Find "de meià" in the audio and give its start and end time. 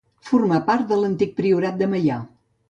1.83-2.19